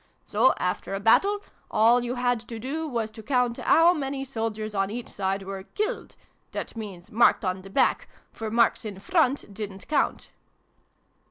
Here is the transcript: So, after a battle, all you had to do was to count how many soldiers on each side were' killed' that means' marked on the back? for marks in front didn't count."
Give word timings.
So, 0.25 0.55
after 0.57 0.95
a 0.95 0.99
battle, 0.99 1.41
all 1.69 2.03
you 2.03 2.15
had 2.15 2.39
to 2.47 2.57
do 2.57 2.87
was 2.87 3.11
to 3.11 3.21
count 3.21 3.57
how 3.57 3.93
many 3.93 4.25
soldiers 4.25 4.73
on 4.73 4.89
each 4.89 5.07
side 5.09 5.43
were' 5.43 5.61
killed' 5.75 6.15
that 6.53 6.75
means' 6.75 7.11
marked 7.11 7.45
on 7.45 7.61
the 7.61 7.69
back? 7.69 8.09
for 8.33 8.49
marks 8.49 8.83
in 8.83 8.99
front 8.99 9.53
didn't 9.53 9.87
count." 9.87 10.31